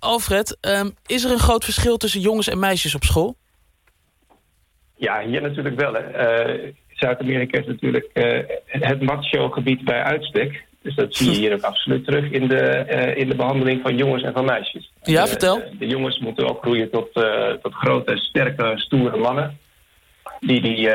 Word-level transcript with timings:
Alfred, 0.00 0.58
ehm, 0.60 0.90
is 1.06 1.24
er 1.24 1.30
een 1.30 1.38
groot 1.38 1.64
verschil 1.64 1.96
tussen 1.96 2.20
jongens 2.20 2.48
en 2.48 2.58
meisjes 2.58 2.94
op 2.94 3.04
school? 3.04 3.36
Ja, 4.96 5.22
hier 5.26 5.42
natuurlijk 5.42 5.80
wel. 5.80 5.94
Hè. 5.94 6.72
Zuid-Amerika 6.88 7.58
is 7.58 7.66
natuurlijk 7.66 8.08
het 8.64 9.02
macho-gebied 9.02 9.84
bij 9.84 10.02
uitstek. 10.02 10.64
Dus 10.82 10.94
dat 10.94 11.16
zie 11.16 11.30
je 11.30 11.38
hier 11.38 11.52
ook 11.52 11.62
absoluut 11.62 12.04
terug 12.04 12.30
in 12.30 12.48
de, 12.48 12.84
in 13.16 13.28
de 13.28 13.34
behandeling 13.36 13.82
van 13.82 13.96
jongens 13.96 14.22
en 14.22 14.32
van 14.32 14.44
meisjes. 14.44 14.92
Ja, 15.02 15.26
vertel. 15.26 15.62
De, 15.78 15.86
jongens 15.86 16.18
moeten 16.18 16.48
ook 16.48 16.62
groeien 16.62 16.90
tot, 16.90 17.12
tot 17.62 17.74
grote, 17.74 18.16
sterke, 18.16 18.72
stoere 18.74 19.16
mannen 19.16 19.58
die 20.40 20.60
die, 20.60 20.90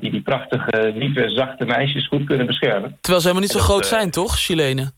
die 0.00 0.10
die 0.10 0.22
prachtige, 0.22 0.92
lieve, 0.94 1.30
zachte 1.30 1.64
meisjes 1.64 2.08
goed 2.08 2.24
kunnen 2.24 2.46
beschermen. 2.46 2.98
Terwijl 3.00 3.22
ze 3.22 3.28
helemaal 3.28 3.48
niet 3.48 3.58
zo 3.58 3.64
groot 3.64 3.86
zijn, 3.86 4.10
toch, 4.10 4.38
Chilenen? 4.38 4.94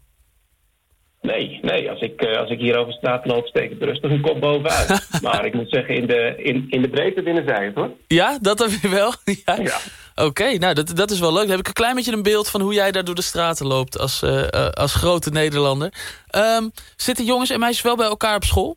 Nee, 1.24 1.58
nee. 1.62 1.90
Als 1.90 2.00
ik, 2.00 2.24
als 2.24 2.50
ik 2.50 2.58
hier 2.58 2.76
over 2.76 2.92
straat 2.92 3.26
loop, 3.26 3.46
steek 3.46 3.70
ik 3.70 3.82
rustig 3.82 4.10
een 4.10 4.20
kop 4.20 4.40
bovenuit. 4.40 5.08
maar 5.22 5.46
ik 5.46 5.54
moet 5.54 5.70
zeggen, 5.70 5.94
in 5.94 6.06
de, 6.06 6.34
in, 6.36 6.66
in 6.68 6.82
de 6.82 6.88
breedte 6.88 7.22
binnen 7.22 7.44
zij 7.46 7.64
het, 7.64 7.74
hoor. 7.74 7.90
Ja, 8.06 8.38
dat 8.40 8.58
heb 8.58 8.70
je 8.70 8.88
wel? 8.88 9.12
ja. 9.44 9.56
ja. 9.62 9.78
Oké, 10.24 10.58
nou, 10.58 10.74
dat, 10.74 10.96
dat 10.96 11.10
is 11.10 11.20
wel 11.20 11.32
leuk. 11.32 11.42
Dan 11.42 11.50
heb 11.50 11.60
ik 11.60 11.66
een 11.66 11.72
klein 11.72 11.94
beetje 11.94 12.12
een 12.12 12.22
beeld 12.22 12.50
van 12.50 12.60
hoe 12.60 12.74
jij 12.74 12.92
daar 12.92 13.04
door 13.04 13.14
de 13.14 13.22
straten 13.22 13.66
loopt... 13.66 13.98
als, 13.98 14.22
uh, 14.22 14.68
als 14.70 14.94
grote 14.94 15.30
Nederlander. 15.30 15.92
Um, 16.36 16.70
zitten 16.96 17.24
jongens 17.24 17.50
en 17.50 17.60
meisjes 17.60 17.82
wel 17.82 17.96
bij 17.96 18.06
elkaar 18.06 18.36
op 18.36 18.44
school? 18.44 18.76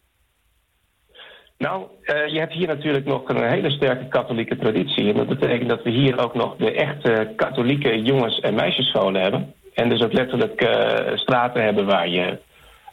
Nou, 1.58 1.86
uh, 2.04 2.28
je 2.28 2.40
hebt 2.40 2.54
hier 2.54 2.68
natuurlijk 2.68 3.06
nog 3.06 3.30
een 3.30 3.50
hele 3.50 3.70
sterke 3.70 4.08
katholieke 4.08 4.58
traditie. 4.58 5.10
En 5.10 5.16
dat 5.16 5.28
betekent 5.28 5.70
dat 5.70 5.84
we 5.84 5.90
hier 5.90 6.20
ook 6.20 6.34
nog 6.34 6.56
de 6.56 6.72
echte 6.72 7.34
katholieke 7.36 8.02
jongens- 8.02 8.40
en 8.40 8.54
meisjesscholen 8.54 9.22
hebben. 9.22 9.54
En 9.78 9.90
dus 9.90 10.02
ook 10.02 10.14
letterlijk 10.14 10.62
uh, 10.62 11.18
straten 11.18 11.64
hebben 11.64 11.86
waar 11.86 12.08
je, 12.08 12.38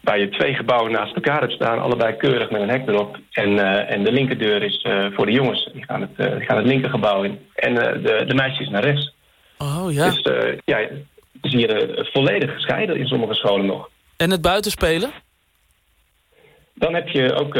waar 0.01 0.19
je 0.19 0.29
twee 0.29 0.55
gebouwen 0.55 0.93
naast 0.93 1.15
elkaar 1.15 1.41
hebt 1.41 1.53
staan. 1.53 1.81
Allebei 1.81 2.17
keurig 2.17 2.51
met 2.51 2.61
een 2.61 2.69
hek 2.69 2.89
erop. 2.89 3.19
En, 3.31 3.51
uh, 3.51 3.91
en 3.91 4.05
de 4.05 4.13
linkerdeur 4.13 4.63
is 4.63 4.87
voor 5.15 5.27
de 5.27 5.33
jongens. 5.33 5.71
Die 5.73 5.85
gaan 5.85 6.01
het, 6.01 6.17
die 6.17 6.47
gaan 6.47 6.57
het 6.57 6.67
linkergebouw 6.67 7.23
in. 7.23 7.39
En 7.55 7.75
de, 7.75 8.25
de 8.27 8.35
meisjes 8.35 8.69
naar 8.69 8.85
rechts. 8.85 9.15
Oh 9.59 9.87
ja. 9.93 10.11
Dus 10.11 10.23
ja, 10.65 10.79
het 10.79 11.43
is 11.43 11.53
hier 11.53 12.09
volledig 12.13 12.53
gescheiden 12.53 12.97
in 12.97 13.07
sommige 13.07 13.35
scholen 13.35 13.67
nog. 13.67 13.91
En 14.17 14.31
het 14.31 14.43
buitenspelen? 14.43 15.11
Dan 16.75 16.95
heb 16.95 17.09
je 17.09 17.35
ook 17.35 17.53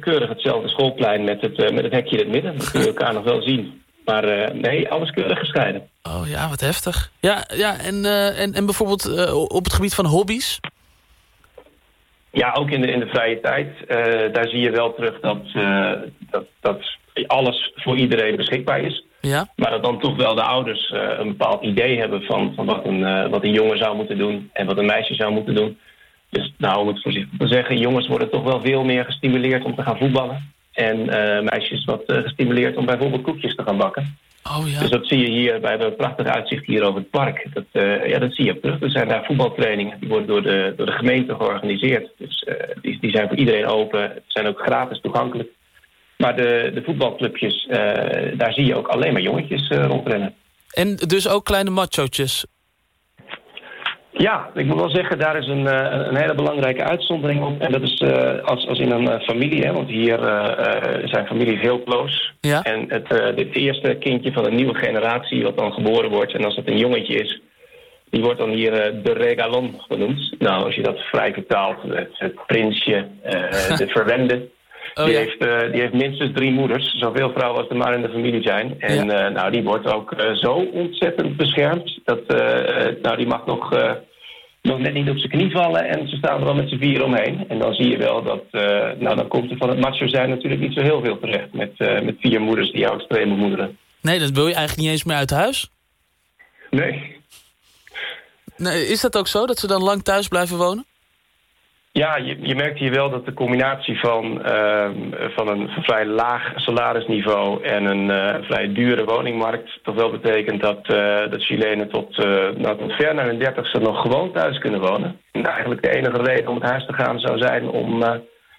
keurig 0.00 0.28
hetzelfde 0.28 0.68
schoolplein 0.68 1.24
met 1.24 1.40
het, 1.40 1.72
met 1.72 1.84
het 1.84 1.92
hekje 1.92 2.16
in 2.16 2.22
het 2.22 2.32
midden. 2.32 2.58
Dan 2.58 2.70
kun 2.70 2.80
je 2.80 2.86
elkaar 2.96 3.14
nog 3.14 3.24
wel 3.24 3.42
zien. 3.42 3.82
Maar 4.04 4.38
uh, 4.38 4.60
nee, 4.60 4.88
alles 4.88 5.10
keurig 5.10 5.38
gescheiden. 5.38 5.88
Oh 6.02 6.22
ja, 6.28 6.48
wat 6.48 6.60
heftig. 6.60 7.10
Ja, 7.20 7.44
ja 7.54 7.78
en, 7.78 8.04
en, 8.36 8.52
en 8.52 8.64
bijvoorbeeld 8.64 9.30
op 9.48 9.64
het 9.64 9.72
gebied 9.72 9.94
van 9.94 10.06
hobby's? 10.06 10.60
Ja, 12.30 12.52
ook 12.52 12.70
in 12.70 12.80
de, 12.80 12.86
in 12.86 13.00
de 13.00 13.06
vrije 13.06 13.40
tijd. 13.40 13.68
daar 14.34 14.48
zie 14.48 14.60
je 14.60 14.70
wel 14.70 14.94
terug 14.94 15.20
dat, 15.20 15.42
dat, 16.30 16.44
dat 16.60 16.96
alles 17.26 17.72
voor 17.74 17.96
iedereen 17.96 18.36
beschikbaar 18.36 18.80
is. 18.80 19.04
Ja. 19.20 19.48
Maar 19.56 19.70
dat 19.70 19.84
dan 19.84 20.00
toch 20.00 20.16
wel 20.16 20.34
de 20.34 20.42
ouders 20.42 20.90
een 20.90 21.28
bepaald 21.28 21.62
idee 21.62 21.98
hebben 21.98 22.22
van, 22.22 22.52
van 22.54 22.66
wat, 22.66 22.84
een, 22.84 23.30
wat 23.30 23.44
een 23.44 23.52
jongen 23.52 23.78
zou 23.78 23.96
moeten 23.96 24.18
doen 24.18 24.50
en 24.52 24.66
wat 24.66 24.78
een 24.78 24.86
meisje 24.86 25.14
zou 25.14 25.32
moeten 25.32 25.54
doen. 25.54 25.78
Dus 26.32 26.52
nou, 26.58 26.80
om 26.80 26.88
het 26.88 27.02
voorzichtig 27.02 27.38
te 27.38 27.46
zeggen, 27.46 27.78
jongens 27.78 28.08
worden 28.08 28.30
toch 28.30 28.42
wel 28.42 28.60
veel 28.60 28.84
meer 28.84 29.04
gestimuleerd 29.04 29.64
om 29.64 29.74
te 29.74 29.82
gaan 29.82 29.98
voetballen. 29.98 30.51
En 30.72 30.98
uh, 30.98 31.40
meisjes 31.40 31.84
wat 31.84 32.02
uh, 32.06 32.16
gestimuleerd 32.16 32.76
om 32.76 32.86
bijvoorbeeld 32.86 33.22
koekjes 33.22 33.54
te 33.54 33.62
gaan 33.62 33.76
bakken. 33.76 34.16
Oh, 34.44 34.70
ja. 34.70 34.80
Dus 34.80 34.90
dat 34.90 35.06
zie 35.06 35.18
je 35.18 35.30
hier 35.30 35.60
bij 35.60 35.76
het 35.76 35.96
prachtige 35.96 36.30
uitzicht 36.30 36.66
hier 36.66 36.82
over 36.82 37.00
het 37.00 37.10
park. 37.10 37.46
Dat, 37.52 37.64
uh, 37.72 38.08
ja, 38.08 38.18
dat 38.18 38.34
zie 38.34 38.44
je 38.44 38.60
terug. 38.60 38.80
Er 38.80 38.90
zijn 38.90 39.08
daar 39.08 39.24
voetbaltrainingen, 39.24 40.00
die 40.00 40.08
worden 40.08 40.26
door 40.26 40.42
de, 40.42 40.72
door 40.76 40.86
de 40.86 40.92
gemeente 40.92 41.34
georganiseerd. 41.34 42.10
Dus 42.18 42.46
die, 42.80 42.98
die 43.00 43.10
zijn 43.10 43.28
voor 43.28 43.36
iedereen 43.36 43.66
open, 43.66 44.22
zijn 44.26 44.46
ook 44.46 44.60
gratis 44.60 45.00
toegankelijk. 45.00 45.48
Maar 46.16 46.36
de, 46.36 46.70
de 46.74 46.82
voetbalclubjes, 46.82 47.66
daar 48.36 48.52
zie 48.52 48.66
je 48.66 48.76
ook 48.76 48.88
alleen 48.88 49.12
maar 49.12 49.22
jongetjes 49.22 49.68
rondrennen. 49.68 50.34
En 50.72 50.96
dus 50.96 51.28
ook 51.28 51.44
kleine 51.44 51.70
machootjes? 51.70 52.46
Ja, 54.22 54.50
ik 54.54 54.66
moet 54.66 54.80
wel 54.80 54.90
zeggen, 54.90 55.18
daar 55.18 55.36
is 55.36 55.46
een, 55.46 55.66
een 56.08 56.16
hele 56.16 56.34
belangrijke 56.34 56.82
uitzondering 56.82 57.44
op. 57.44 57.60
En 57.60 57.72
dat 57.72 57.82
is 57.82 58.00
uh, 58.00 58.42
als, 58.44 58.66
als 58.66 58.78
in 58.78 58.90
een 58.90 59.20
familie, 59.20 59.62
hè, 59.66 59.72
want 59.72 59.88
hier 59.88 60.18
uh, 60.20 61.08
zijn 61.08 61.26
families 61.26 61.60
heel 61.60 61.82
close. 61.82 62.30
Ja. 62.40 62.62
En 62.62 62.84
het, 62.88 63.12
uh, 63.12 63.36
dit 63.36 63.54
eerste 63.54 63.94
kindje 63.94 64.32
van 64.32 64.46
een 64.46 64.54
nieuwe 64.54 64.74
generatie 64.74 65.42
wat 65.42 65.58
dan 65.58 65.72
geboren 65.72 66.10
wordt... 66.10 66.32
en 66.34 66.44
als 66.44 66.56
het 66.56 66.68
een 66.68 66.78
jongetje 66.78 67.14
is, 67.14 67.40
die 68.10 68.22
wordt 68.22 68.38
dan 68.38 68.50
hier 68.50 68.72
de 69.02 69.12
regalon 69.12 69.74
genoemd. 69.88 70.34
Nou, 70.38 70.64
als 70.64 70.74
je 70.74 70.82
dat 70.82 70.98
vrij 70.98 71.32
vertaalt, 71.32 71.82
het, 71.82 72.10
het 72.12 72.46
prinsje, 72.46 73.06
de 73.78 73.88
verwende... 73.96 74.48
Oh, 74.94 75.04
die, 75.04 75.14
ja. 75.14 75.18
heeft, 75.20 75.46
uh, 75.46 75.72
die 75.72 75.80
heeft 75.80 75.92
minstens 75.92 76.30
drie 76.34 76.50
moeders, 76.50 76.92
zoveel 76.92 77.30
vrouwen 77.30 77.60
als 77.60 77.70
er 77.70 77.76
maar 77.76 77.94
in 77.94 78.02
de 78.02 78.08
familie 78.08 78.42
zijn. 78.42 78.74
En 78.78 79.06
Ja. 79.06 79.26
uh, 79.28 79.34
nou, 79.34 79.50
die 79.50 79.62
wordt 79.62 79.92
ook 79.92 80.12
uh, 80.12 80.32
zo 80.32 80.52
ontzettend 80.52 81.36
beschermd. 81.36 81.98
Dat, 82.04 82.26
nou, 83.02 83.16
die 83.16 83.26
mag 83.26 83.46
nog, 83.46 83.70
nog 84.62 84.78
net 84.78 84.94
niet 84.94 85.08
op 85.08 85.18
zijn 85.18 85.30
knie 85.30 85.50
vallen 85.50 85.84
en 85.88 86.08
ze 86.08 86.16
staan 86.16 86.40
er 86.40 86.46
al 86.46 86.54
met 86.54 86.68
z'n 86.68 86.78
vier 86.78 87.04
omheen. 87.04 87.44
En 87.48 87.58
dan 87.58 87.74
zie 87.74 87.88
je 87.88 87.96
wel 87.96 88.22
dat, 88.22 88.44
nou, 88.98 89.16
dan 89.16 89.28
komt 89.28 89.50
er 89.50 89.56
van 89.56 89.68
het 89.68 89.80
macho 89.80 90.06
zijn 90.06 90.28
natuurlijk 90.28 90.60
niet 90.60 90.74
zo 90.74 90.82
heel 90.82 91.00
veel 91.02 91.18
terecht. 91.18 91.52
Met, 91.52 91.78
met 91.78 92.14
vier 92.18 92.40
moeders 92.40 92.70
die 92.70 92.80
jou 92.80 92.94
extreme 92.94 93.34
moederen. 93.34 93.78
Nee, 94.00 94.18
dat 94.18 94.30
wil 94.30 94.46
je 94.46 94.54
eigenlijk 94.54 94.82
niet 94.82 94.90
eens 94.90 95.04
meer 95.04 95.16
uit 95.16 95.30
huis. 95.30 95.70
Nee. 96.70 97.20
Nee, 98.56 98.86
is 98.86 99.00
dat 99.00 99.16
ook 99.16 99.26
zo, 99.26 99.46
dat 99.46 99.58
ze 99.58 99.66
dan 99.66 99.82
lang 99.82 100.02
thuis 100.02 100.28
blijven 100.28 100.56
wonen? 100.56 100.86
Ja, 101.94 102.16
je, 102.16 102.36
je 102.40 102.54
merkt 102.54 102.78
hier 102.78 102.92
wel 102.92 103.10
dat 103.10 103.24
de 103.24 103.32
combinatie 103.32 103.98
van, 103.98 104.42
uh, 104.46 104.90
van 105.34 105.48
een 105.48 105.68
vrij 105.68 106.06
laag 106.06 106.52
salarisniveau 106.54 107.64
en 107.64 107.84
een 107.84 108.08
uh, 108.08 108.46
vrij 108.46 108.72
dure 108.72 109.04
woningmarkt 109.04 109.78
toch 109.82 109.94
wel 109.94 110.10
betekent 110.10 110.60
dat, 110.60 110.88
uh, 110.88 111.30
dat 111.30 111.44
Chilenen 111.44 111.88
tot, 111.88 112.16
nou, 112.56 112.78
tot 112.78 112.92
ver 112.92 113.14
naar 113.14 113.26
hun 113.26 113.38
dertigste 113.38 113.78
nog 113.78 114.00
gewoon 114.00 114.32
thuis 114.32 114.58
kunnen 114.58 114.80
wonen. 114.80 115.20
En 115.32 115.46
eigenlijk 115.46 115.82
de 115.82 115.90
enige 115.90 116.22
reden 116.22 116.48
om 116.48 116.54
het 116.54 116.70
huis 116.70 116.86
te 116.86 116.92
gaan 116.92 117.18
zou 117.20 117.38
zijn 117.38 117.68
om, 117.68 118.02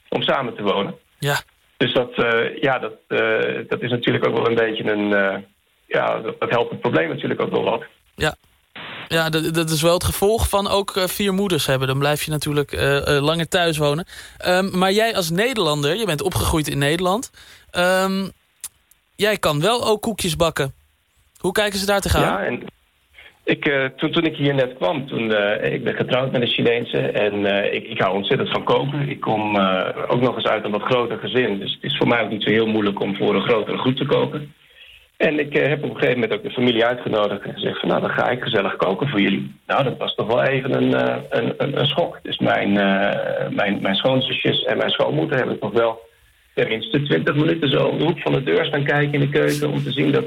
om 0.10 0.22
samen 0.22 0.56
te 0.56 0.64
wonen. 0.64 0.96
Ja. 1.20 1.36
Dus 1.78 1.94
dat, 1.94 2.12
ja, 2.62 2.80
dat, 2.80 2.94
dat 3.68 3.82
is 3.82 3.90
natuurlijk 3.90 4.28
ook 4.28 4.36
wel 4.36 4.48
een 4.48 4.56
beetje 4.56 4.92
een... 4.92 5.10
ja, 5.86 6.20
dat, 6.20 6.40
dat 6.40 6.50
helpt 6.50 6.72
het 6.72 6.82
probleem 6.82 7.10
natuurlijk 7.10 7.42
ook 7.42 7.52
wel 7.52 7.64
wat. 7.64 7.84
Ja. 8.16 8.36
Ja, 9.13 9.29
dat, 9.29 9.53
dat 9.53 9.69
is 9.69 9.81
wel 9.81 9.94
het 9.94 10.03
gevolg 10.03 10.50
van 10.50 10.68
ook 10.68 10.96
uh, 10.96 11.03
vier 11.03 11.34
moeders 11.34 11.66
hebben. 11.66 11.88
Dan 11.88 12.00
blijf 12.00 12.24
je 12.24 12.31
natuurlijk 12.31 12.72
uh, 12.72 12.81
uh, 12.81 13.22
langer 13.22 13.47
thuis 13.47 13.78
wonen. 13.78 14.06
Um, 14.47 14.78
maar 14.78 14.91
jij 14.91 15.16
als 15.16 15.29
Nederlander, 15.29 15.96
je 15.96 16.06
bent 16.06 16.22
opgegroeid 16.22 16.68
in 16.68 16.78
Nederland. 16.78 17.31
Um, 17.78 18.31
jij 19.16 19.38
kan 19.38 19.62
wel 19.62 19.85
ook 19.85 20.02
koekjes 20.02 20.35
bakken. 20.35 20.73
Hoe 21.38 21.52
kijken 21.52 21.79
ze 21.79 21.85
daar 21.85 22.02
te 22.02 22.09
gaan? 22.09 22.22
Ja, 22.22 22.44
en 22.44 22.63
ik, 23.44 23.91
toen, 23.97 24.12
toen 24.12 24.25
ik 24.25 24.35
hier 24.35 24.53
net 24.53 24.73
kwam, 24.78 25.07
toen, 25.07 25.31
ik 25.62 25.84
ben 25.84 25.96
getrouwd 25.96 26.31
met 26.31 26.41
een 26.41 26.47
Chileense. 26.47 26.97
En 26.97 27.46
ik, 27.73 27.84
ik 27.84 28.02
hou 28.02 28.16
ontzettend 28.16 28.50
van 28.50 28.63
koken. 28.63 29.09
Ik 29.09 29.19
kom 29.19 29.57
ook 30.07 30.22
nog 30.22 30.35
eens 30.35 30.47
uit 30.47 30.63
een 30.63 30.72
wat 30.72 30.81
groter 30.81 31.18
gezin. 31.18 31.59
Dus 31.59 31.73
het 31.73 31.91
is 31.91 31.97
voor 31.97 32.07
mij 32.07 32.22
ook 32.22 32.29
niet 32.29 32.44
zo 32.44 32.50
heel 32.50 32.68
moeilijk 32.68 33.00
om 33.02 33.16
voor 33.16 33.35
een 33.35 33.47
grotere 33.50 33.78
groep 33.78 33.96
te 33.96 34.06
koken. 34.06 34.53
En 35.18 35.40
ik 35.40 35.57
uh, 35.57 35.68
heb 35.68 35.84
op 35.84 35.90
een 35.90 35.96
gegeven 35.96 36.19
moment 36.19 36.34
ook 36.34 36.44
de 36.44 36.51
familie 36.51 36.85
uitgenodigd 36.85 37.41
en 37.41 37.53
gezegd 37.53 37.79
van 37.79 37.90
nou 37.90 38.01
dan 38.01 38.09
ga 38.09 38.29
ik 38.29 38.44
gezellig 38.44 38.75
koken 38.75 39.09
voor 39.09 39.22
jullie. 39.22 39.56
Nou 39.68 39.84
dat 39.84 39.97
was 39.97 40.16
toch 40.16 40.28
wel 40.28 40.44
even 40.44 40.74
een, 40.74 40.90
uh, 40.90 41.16
een, 41.29 41.53
een, 41.57 41.79
een, 41.79 41.85
schok. 41.85 42.19
Dus 42.24 42.38
mijn, 42.38 42.69
uh, 42.69 43.50
mijn, 43.50 43.81
mijn 43.81 43.96
schoonzusjes 43.96 44.63
en 44.63 44.78
mijn 44.78 44.90
schoonmoeder 44.90 45.38
hebben 45.38 45.59
toch 45.59 45.72
wel 45.72 46.02
tenminste 46.53 47.02
20 47.02 47.35
minuten 47.35 47.69
zo 47.69 47.85
om 47.85 47.97
de 47.97 48.03
hoek 48.03 48.19
van 48.19 48.31
de 48.31 48.44
deur 48.44 48.66
staan 48.66 48.84
kijken 48.84 49.13
in 49.13 49.19
de 49.19 49.29
keuken 49.29 49.69
om 49.69 49.84
te 49.84 49.91
zien 49.91 50.12
dat, 50.12 50.25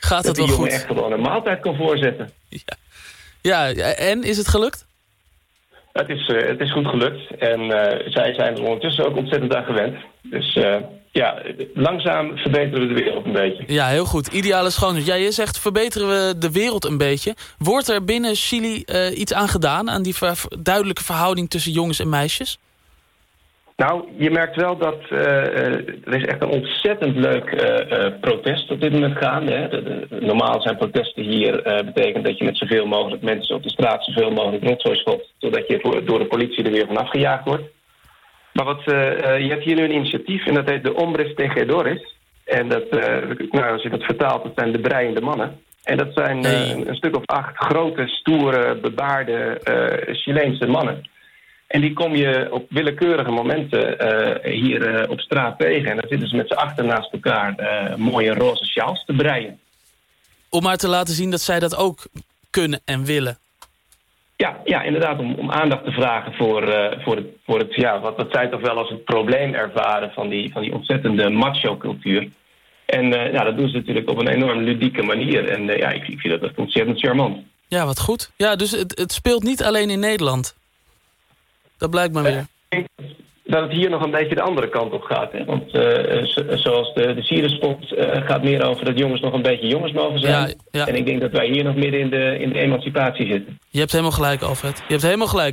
Gaat 0.00 0.24
dat 0.24 0.34
die 0.34 0.44
jongen 0.44 0.60
goed? 0.60 0.72
echt 0.72 0.86
gewoon 0.86 1.12
een 1.12 1.20
maaltijd 1.20 1.60
kan 1.60 1.76
voorzetten. 1.76 2.30
Ja. 2.48 3.66
ja, 3.66 3.72
en 3.92 4.22
is 4.22 4.36
het 4.36 4.48
gelukt? 4.48 4.88
Het 5.92 6.08
is, 6.08 6.26
het 6.26 6.60
is 6.60 6.72
goed 6.72 6.86
gelukt 6.86 7.36
en 7.38 7.70
zij 8.06 8.34
zijn 8.34 8.56
er 8.56 8.62
ondertussen 8.62 9.06
ook 9.06 9.16
ontzettend 9.16 9.54
aan 9.54 9.64
gewend. 9.64 9.96
Dus 10.22 10.58
ja, 11.12 11.42
langzaam 11.74 12.36
verbeteren 12.36 12.88
we 12.88 12.94
de 12.94 13.02
wereld 13.02 13.24
een 13.24 13.32
beetje. 13.32 13.64
Ja, 13.66 13.86
heel 13.86 14.04
goed. 14.04 14.26
Ideale 14.26 14.70
schoonheid. 14.70 15.06
Ja, 15.06 15.14
je 15.14 15.30
zegt 15.30 15.58
verbeteren 15.58 16.08
we 16.08 16.38
de 16.38 16.50
wereld 16.50 16.84
een 16.84 16.98
beetje. 16.98 17.34
Wordt 17.58 17.88
er 17.88 18.04
binnen 18.04 18.34
Chili 18.34 18.84
iets 19.14 19.32
aan 19.32 19.48
gedaan... 19.48 19.90
aan 19.90 20.02
die 20.02 20.14
duidelijke 20.58 21.04
verhouding 21.04 21.50
tussen 21.50 21.72
jongens 21.72 22.00
en 22.00 22.08
meisjes? 22.08 22.58
Nou, 23.84 24.04
je 24.16 24.30
merkt 24.30 24.56
wel 24.56 24.76
dat 24.76 25.00
uh, 25.10 25.20
er 26.04 26.14
is 26.14 26.24
echt 26.24 26.42
een 26.42 26.48
ontzettend 26.48 27.16
leuk 27.16 27.50
uh, 27.52 28.20
protest 28.20 28.70
op 28.70 28.80
dit 28.80 28.92
moment 28.92 29.16
gaande. 29.16 29.52
Hè. 29.52 29.68
De, 29.68 29.82
de, 29.82 30.06
normaal 30.20 30.62
zijn 30.62 30.76
protesten 30.76 31.22
hier 31.22 31.52
betekent 31.84 32.24
dat 32.24 32.38
je 32.38 32.44
met 32.44 32.58
zoveel 32.58 32.86
mogelijk 32.86 33.22
mensen 33.22 33.56
op 33.56 33.62
de 33.62 33.70
straat 33.70 34.04
zoveel 34.04 34.30
mogelijk 34.30 34.64
rotzooi 34.64 34.96
schopt, 34.96 35.32
zodat 35.38 35.66
je 35.66 35.78
voor, 35.80 36.04
door 36.04 36.18
de 36.18 36.26
politie 36.26 36.64
er 36.64 36.72
weer 36.72 36.86
vanaf 36.86 37.10
gejaagd 37.10 37.44
wordt. 37.44 37.62
Maar 38.52 38.64
wat, 38.64 38.82
je 38.84 39.48
hebt 39.48 39.64
hier 39.64 39.76
nu 39.76 39.82
een 39.82 39.94
initiatief 39.94 40.46
en 40.46 40.54
dat 40.54 40.68
heet 40.68 40.84
de 40.84 40.92
Hombres 40.96 41.34
Tejedores. 41.34 42.14
En 42.44 42.68
dat, 42.68 42.90
nou, 43.50 43.72
als 43.72 43.82
je 43.82 43.90
dat 43.90 44.02
vertaalt, 44.02 44.42
dat 44.42 44.52
zijn 44.54 44.72
de 44.72 44.80
breiende 44.80 45.20
mannen. 45.20 45.60
En 45.84 45.96
dat 45.96 46.10
zijn 46.14 46.44
een, 46.44 46.88
een, 46.88 46.96
stuk 46.96 47.16
of 47.16 47.26
acht 47.26 47.56
grote, 47.56 48.06
stoere, 48.06 48.78
bebaarde 48.80 49.60
Chileense 50.12 50.66
mannen. 50.66 51.02
En 51.70 51.80
die 51.80 51.92
kom 51.92 52.16
je 52.16 52.48
op 52.50 52.66
willekeurige 52.68 53.30
momenten 53.30 53.96
hier 54.50 55.08
op 55.08 55.20
straat 55.20 55.58
tegen. 55.58 55.90
En 55.90 55.96
dan 55.96 56.08
zitten 56.08 56.28
ze 56.28 56.36
met 56.36 56.48
z'n 56.48 56.54
achter 56.54 56.84
naast 56.84 57.12
elkaar 57.12 57.54
mooie 57.96 58.34
roze 58.34 58.64
sjaals 58.64 59.04
te 59.04 59.12
breien. 59.12 59.60
Om 60.48 60.62
maar 60.62 60.76
te 60.76 60.88
laten 60.88 61.14
zien 61.14 61.30
dat 61.30 61.40
zij 61.40 61.58
dat 61.58 61.76
ook 61.76 62.06
kunnen 62.50 62.80
en 62.84 63.04
willen. 63.04 63.38
Ja, 64.36 64.56
ja 64.64 64.82
inderdaad, 64.82 65.18
om, 65.18 65.34
om 65.34 65.50
aandacht 65.50 65.84
te 65.84 65.90
vragen 65.90 66.32
voor, 66.34 66.62
voor, 66.98 67.16
het, 67.16 67.26
voor 67.44 67.58
het, 67.58 67.74
ja, 67.74 68.00
wat, 68.00 68.16
wat 68.16 68.32
zij 68.32 68.48
toch 68.48 68.60
wel 68.60 68.78
als 68.78 68.90
het 68.90 69.04
probleem 69.04 69.54
ervaren 69.54 70.10
van 70.12 70.28
die, 70.28 70.52
van 70.52 70.62
die 70.62 70.74
ontzettende 70.74 71.30
macho-cultuur. 71.30 72.28
En 72.86 73.08
ja, 73.08 73.44
dat 73.44 73.56
doen 73.56 73.68
ze 73.68 73.76
natuurlijk 73.76 74.10
op 74.10 74.18
een 74.18 74.28
enorm 74.28 74.60
ludieke 74.60 75.02
manier. 75.02 75.48
En 75.48 75.66
ja, 75.66 75.90
ik, 75.90 76.08
ik 76.08 76.20
vind 76.20 76.40
dat 76.40 76.50
ontzettend 76.56 77.00
charmant. 77.00 77.38
Ja, 77.68 77.86
wat 77.86 78.00
goed. 78.00 78.30
Ja, 78.36 78.56
dus 78.56 78.70
het, 78.70 78.98
het 78.98 79.12
speelt 79.12 79.42
niet 79.42 79.62
alleen 79.62 79.90
in 79.90 80.00
Nederland. 80.00 80.58
Dat 81.80 81.90
blijkt 81.90 82.12
maar 82.12 82.22
weer 82.22 82.46
dat 83.50 83.62
het 83.62 83.72
hier 83.72 83.90
nog 83.90 84.02
een 84.02 84.10
beetje 84.10 84.34
de 84.34 84.42
andere 84.42 84.68
kant 84.68 84.92
op 84.92 85.02
gaat. 85.02 85.32
Hè? 85.32 85.44
Want 85.44 85.74
uh, 85.74 86.56
zoals 86.56 86.94
de, 86.94 87.14
de 87.14 87.22
Sierenspot 87.22 87.92
uh, 87.92 88.04
gaat 88.26 88.42
meer 88.42 88.64
over 88.64 88.84
dat 88.84 88.98
jongens 88.98 89.20
nog 89.20 89.32
een 89.32 89.42
beetje 89.42 89.66
jongens 89.66 89.92
mogen 89.92 90.18
zijn. 90.18 90.48
Ja, 90.48 90.54
ja. 90.70 90.86
En 90.86 90.96
ik 90.96 91.06
denk 91.06 91.20
dat 91.20 91.30
wij 91.30 91.46
hier 91.46 91.64
nog 91.64 91.74
midden 91.74 92.00
in 92.00 92.10
de, 92.10 92.38
in 92.38 92.52
de 92.52 92.58
emancipatie 92.58 93.26
zitten. 93.30 93.58
Je 93.68 93.78
hebt 93.78 93.90
helemaal 93.90 94.12
gelijk, 94.12 94.42
Alfred. 94.42 94.76
Je 94.76 94.84
hebt 94.88 95.02
helemaal 95.02 95.26
gelijk. 95.26 95.48